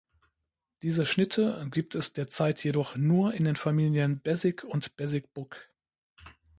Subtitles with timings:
[0.81, 5.69] Diese Schnitte gibt es derzeit jedoch nur in den Familien "Basic" und "Basic Book".